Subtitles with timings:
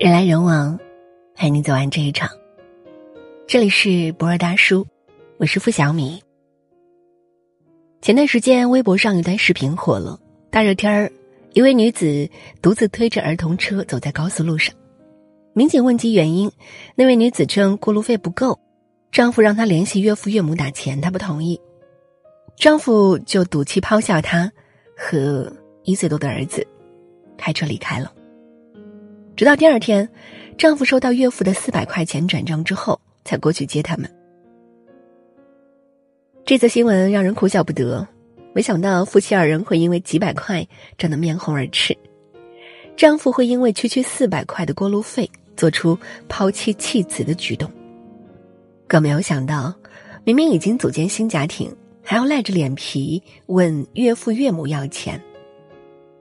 [0.00, 0.80] 人来人往，
[1.34, 2.26] 陪你走完这一场。
[3.46, 4.86] 这里是博尔大叔，
[5.36, 6.22] 我是付小米。
[8.00, 10.18] 前段时间，微博上一段视频火了，
[10.50, 11.12] 大热天儿，
[11.52, 12.30] 一位女子
[12.62, 14.74] 独自推着儿童车走在高速路上，
[15.52, 16.50] 民警问及原因，
[16.94, 18.58] 那位女子称过路费不够，
[19.12, 21.60] 丈夫让她联系岳父岳母打钱，她不同意，
[22.56, 24.50] 丈夫就赌气抛下她
[24.96, 25.52] 和
[25.84, 26.66] 一岁多的儿子，
[27.36, 28.10] 开车离开了。
[29.40, 30.06] 直到第二天，
[30.58, 34.06] 丈夫收到岳父的四百块钱转账之后，才过去接他们。
[36.44, 38.06] 这则新闻让人哭笑不得，
[38.52, 41.96] 没想到夫妻二人会因为几百块争得面红耳赤，
[42.98, 45.26] 丈夫会因为区区四百块的过路费
[45.56, 45.98] 做出
[46.28, 47.72] 抛妻弃子的举动，
[48.86, 49.74] 更没有想到，
[50.22, 55.18] 明明已经组建新家庭，还要赖着脸皮问岳父岳母要钱。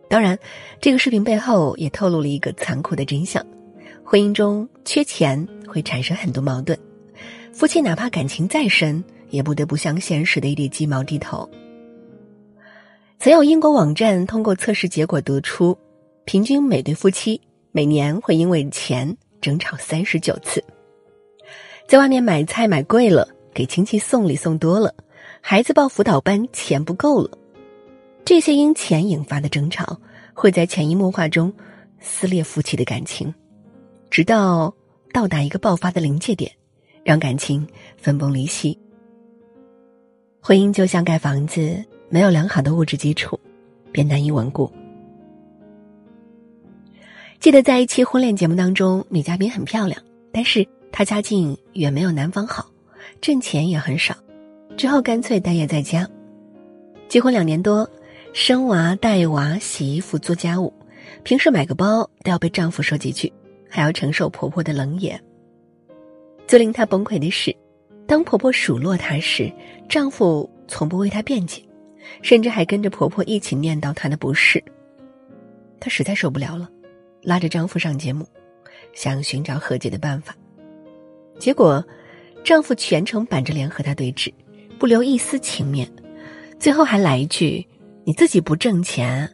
[0.09, 0.37] 当然，
[0.81, 3.45] 这个视频背后也透露了一个残酷的真相：
[4.03, 6.77] 婚姻中缺钱会产生很多矛盾，
[7.53, 11.47] 夫妻哪怕感情再深，也不得不向现实的一地鸡毛低头。
[13.19, 15.77] 曾有英国网站通过测试结果得出，
[16.25, 17.39] 平均每对夫妻
[17.71, 20.63] 每年会因为钱争吵三十九次。
[21.87, 24.91] 在外面买菜买贵了，给亲戚送礼送多了，
[25.39, 27.29] 孩子报辅导班钱不够了。
[28.29, 29.99] 这些因钱引发的争吵，
[30.35, 31.51] 会在潜移默化中
[31.99, 33.33] 撕裂夫妻的感情，
[34.11, 34.71] 直到
[35.11, 36.51] 到达一个爆发的临界点，
[37.03, 38.77] 让感情分崩离析。
[40.39, 43.39] 婚姻就像盖房子，没有良好的物质基础，
[43.91, 44.71] 便难以稳固。
[47.39, 49.99] 记得在一期婚恋节目当中，女嘉宾很漂亮，
[50.31, 52.69] 但是她家境远没有男方好，
[53.21, 54.15] 挣钱也很少，
[54.77, 56.07] 之后干脆待业在家。
[57.07, 57.89] 结婚两年多。
[58.31, 60.71] 生娃、带娃、洗衣服、做家务，
[61.23, 63.31] 平时买个包都要被丈夫说几句，
[63.67, 65.21] 还要承受婆婆的冷眼。
[66.47, 67.55] 最令她崩溃的是，
[68.07, 69.51] 当婆婆数落她时，
[69.89, 71.61] 丈夫从不为她辩解，
[72.21, 74.63] 甚至还跟着婆婆一起念叨她的不是。
[75.79, 76.69] 她实在受不了了，
[77.23, 78.27] 拉着丈夫上节目，
[78.93, 80.35] 想寻找和解的办法。
[81.39, 81.83] 结果，
[82.43, 84.31] 丈夫全程板着脸和她对峙，
[84.77, 85.91] 不留一丝情面，
[86.59, 87.65] 最后还来一句。
[88.09, 89.31] 你自己不挣钱，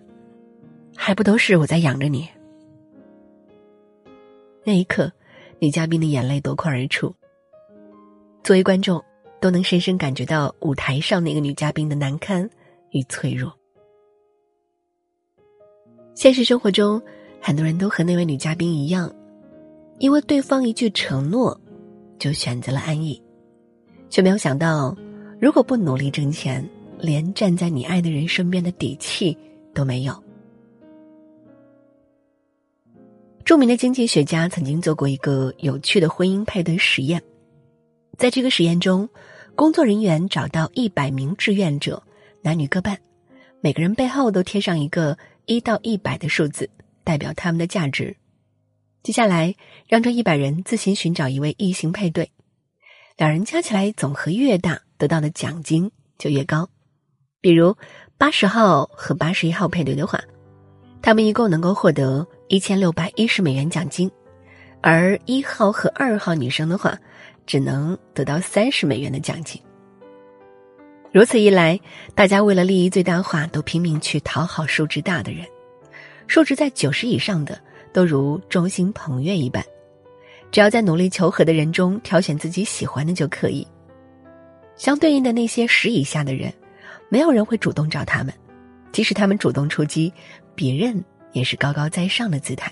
[0.97, 2.27] 还不都是我在养着你？
[4.65, 5.09] 那一刻，
[5.59, 7.15] 女嘉宾的眼泪夺眶而出。
[8.43, 9.01] 作为观众，
[9.39, 12.49] 都能深深感觉到舞台上那个女嘉宾的难堪
[12.91, 13.49] 与脆弱。
[16.13, 17.01] 现实生活中，
[17.39, 19.09] 很多人都和那位女嘉宾一样，
[19.99, 21.57] 因为对方一句承诺，
[22.19, 23.23] 就选择了安逸，
[24.09, 24.93] 却没有想到，
[25.39, 26.69] 如果不努力挣钱。
[27.05, 29.37] 连站在你爱的人身边的底气
[29.73, 30.23] 都没有。
[33.45, 37.21] 著名的经济学家曾经做过一个有趣的婚姻配对实验，
[38.17, 39.07] 在这个实验中，
[39.53, 42.01] 工作人员找到一百名志愿者，
[42.41, 42.97] 男女各半，
[43.61, 45.15] 每个人背后都贴上一个
[45.45, 46.67] 一到一百的数字，
[47.03, 48.17] 代表他们的价值。
[49.03, 49.53] 接下来，
[49.87, 52.31] 让这一百人自行寻找一位异性配对，
[53.15, 56.67] 两人加起来总和越大，得到的奖金就越高。
[57.45, 57.77] 比如，
[58.17, 60.19] 八十号和八十一号配对的话，
[60.99, 64.09] 他们一共能够获得一千六百一十美元奖金；
[64.81, 66.97] 而一号和二号女生的话，
[67.45, 69.61] 只能得到三十美元的奖金。
[71.11, 71.79] 如此一来，
[72.15, 75.45] 大家为了利益最大化，都拼命去讨好数值大的人，
[76.25, 77.61] 数值在九十以上的
[77.93, 79.63] 都如众星捧月一般，
[80.49, 83.67] 只要在努力求和的人中挑选自己喜欢的就可以。
[84.75, 86.51] 相对应的那些十以下的人。
[87.15, 88.33] 没有人会主动找他们，
[88.91, 90.11] 即使他们主动出击，
[90.53, 92.69] 别人也是高高在上的姿态。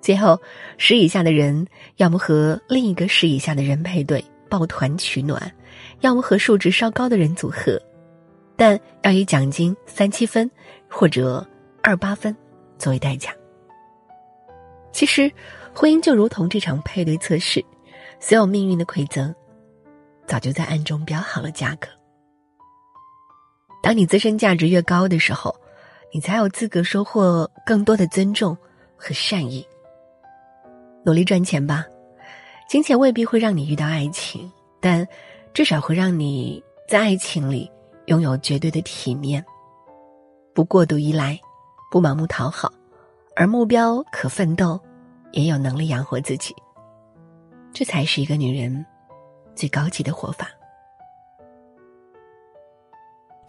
[0.00, 0.40] 最后，
[0.78, 1.66] 十以下的人
[1.96, 5.52] 要么和另一个十以下的人配对抱团取暖，
[5.98, 7.76] 要么和数值稍高的人组合，
[8.54, 10.48] 但要以奖金三七分
[10.88, 11.44] 或者
[11.82, 12.32] 二八分
[12.78, 13.34] 作为代价。
[14.92, 15.28] 其实，
[15.74, 17.60] 婚姻就如同这场配对测试，
[18.20, 19.34] 所有命运的馈赠，
[20.24, 21.88] 早就在暗中标好了价格。
[23.82, 25.54] 当你自身价值越高的时候，
[26.12, 28.56] 你才有资格收获更多的尊重
[28.96, 29.66] 和善意。
[31.04, 31.86] 努力赚钱吧，
[32.68, 34.50] 金钱未必会让你遇到爱情，
[34.80, 35.06] 但
[35.54, 37.70] 至少会让你在爱情里
[38.06, 39.44] 拥有绝对的体面，
[40.52, 41.40] 不过度依赖，
[41.90, 42.70] 不盲目讨好，
[43.34, 44.78] 而目标可奋斗，
[45.32, 46.54] 也有能力养活自己。
[47.72, 48.84] 这才是一个女人
[49.54, 50.48] 最高级的活法。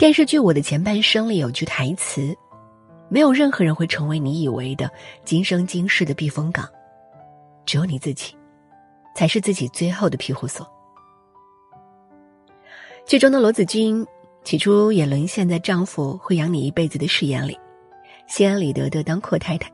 [0.01, 2.35] 电视剧《我的前半生》里有句台词
[3.07, 4.89] ：“没有任何人会成为你以为的
[5.23, 6.67] 今生今世的避风港，
[7.67, 8.35] 只有你自己，
[9.15, 10.67] 才是自己最后的庇护所。
[13.05, 14.03] 剧中的罗子君
[14.43, 17.55] 起初也沦陷在丈夫会养你一辈子的誓言里，
[18.25, 19.71] 心安理得的当阔太太。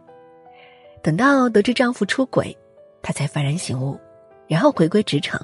[1.02, 2.54] 等到得知丈夫出轨，
[3.02, 3.98] 她才幡然醒悟，
[4.46, 5.42] 然后回归职场，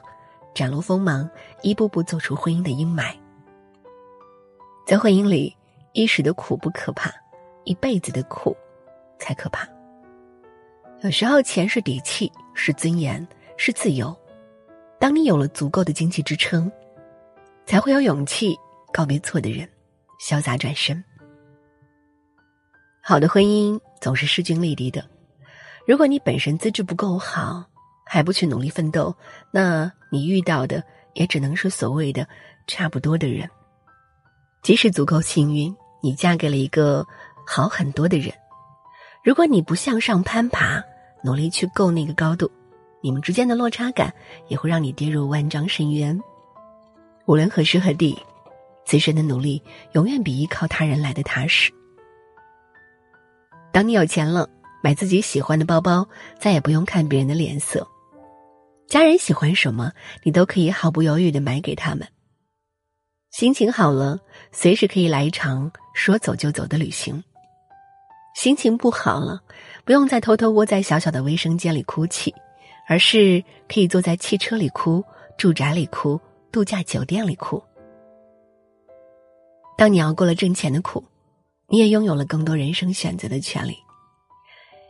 [0.54, 1.30] 展露锋芒，
[1.62, 3.14] 一步步走出婚姻的阴霾。
[4.86, 5.56] 在婚姻里，
[5.94, 7.10] 一时的苦不可怕，
[7.64, 8.56] 一辈子的苦
[9.18, 9.68] 才可怕。
[11.02, 13.26] 有时候，钱是底气，是尊严，
[13.58, 14.16] 是自由。
[15.00, 16.72] 当你有了足够的经济支撑，
[17.66, 18.58] 才会有勇气
[18.92, 19.68] 告别错的人，
[20.20, 21.02] 潇洒转身。
[23.02, 25.04] 好的婚姻总是势均力敌的。
[25.86, 27.66] 如果你本身资质不够好，
[28.06, 29.16] 还不去努力奋斗，
[29.52, 30.84] 那你遇到的
[31.14, 32.28] 也只能是所谓的
[32.68, 33.50] 差不多的人。
[34.64, 37.06] 即使足够幸运，你嫁给了一个
[37.46, 38.34] 好很多的人，
[39.22, 40.82] 如果你不向上攀爬，
[41.22, 42.50] 努力去够那个高度，
[43.02, 44.14] 你们之间的落差感
[44.48, 46.18] 也会让你跌入万丈深渊。
[47.26, 48.18] 无论何时何地，
[48.86, 49.62] 自身的努力
[49.92, 51.70] 永远比依靠他人来的踏实。
[53.74, 54.48] 当你有钱了，
[54.82, 56.08] 买自己喜欢的包包，
[56.40, 57.86] 再也不用看别人的脸色。
[58.88, 59.92] 家人喜欢什么，
[60.24, 62.08] 你都可以毫不犹豫的买给他们。
[63.34, 64.20] 心情好了，
[64.52, 67.20] 随时可以来一场说走就走的旅行；
[68.36, 69.42] 心情不好了，
[69.84, 72.32] 不用再偷偷窝在小小的卫生间里哭泣，
[72.88, 75.04] 而是可以坐在汽车里哭、
[75.36, 76.22] 住宅里哭、
[76.52, 77.60] 度假酒店里哭。
[79.76, 81.04] 当你熬过了挣钱的苦，
[81.70, 83.76] 你也拥有了更多人生选择的权利。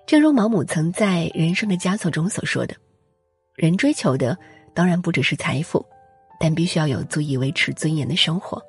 [0.06, 2.76] 正如毛姆曾在《人生的枷锁》中所说的
[3.56, 4.38] ：“人追求的
[4.74, 5.86] 当然不只是财富。”
[6.44, 8.62] 但必须要有足以维持尊严的生活，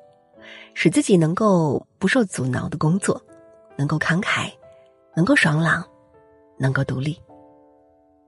[0.73, 3.21] 使自己能够不受阻挠的工作，
[3.75, 4.49] 能够慷慨，
[5.13, 5.85] 能够爽朗，
[6.57, 7.21] 能够独立。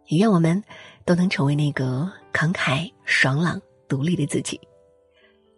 [0.07, 0.61] 也愿我们
[1.05, 3.57] 都能成为那个慷慨、爽朗、
[3.87, 4.59] 独立的自己，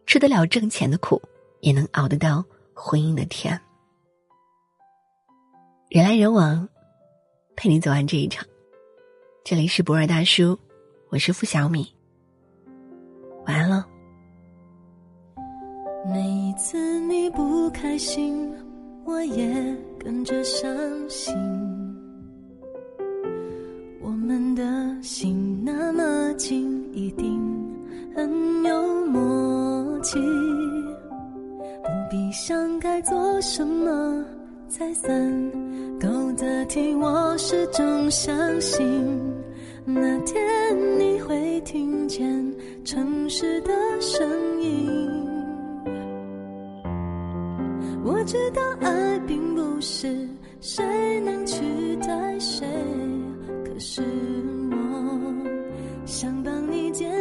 [0.06, 1.20] 吃得了挣钱的苦，
[1.62, 2.46] 也能熬得到
[2.76, 3.60] 婚姻的甜。
[5.90, 6.70] 人来人往，
[7.56, 8.46] 陪你走完这一场。
[9.44, 10.60] 这里是博尔大叔，
[11.10, 11.92] 我是付小米。
[13.50, 13.84] 晚安了。
[16.06, 18.48] 每一次你不开心，
[19.06, 20.70] 我也跟着伤
[21.10, 21.36] 心。
[24.04, 24.64] 我们的
[25.02, 27.42] 心那么近，一定
[28.16, 30.20] 很有默契。
[31.82, 34.24] 不必想该做什么
[34.68, 35.12] 才算
[36.00, 38.86] 够得体，我始终相信
[39.94, 40.40] 那天
[41.00, 42.30] 你会听见。
[42.86, 44.28] 城市的声
[44.62, 44.90] 音，
[48.04, 50.28] 我知道爱并不是
[50.60, 52.66] 谁能取代谁，
[53.64, 54.02] 可是
[54.72, 55.22] 我
[56.06, 57.12] 想帮你捡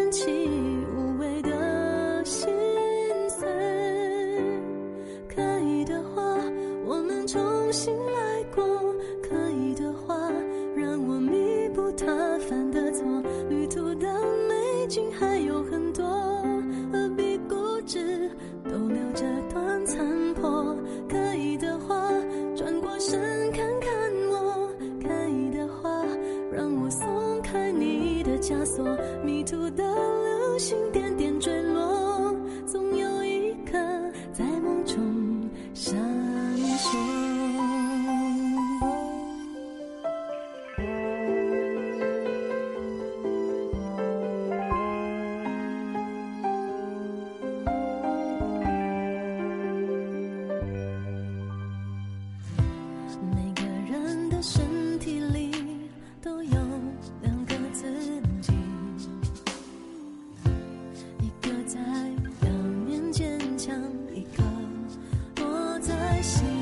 [66.23, 66.58] 心。